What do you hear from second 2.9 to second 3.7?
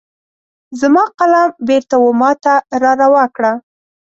روا کړه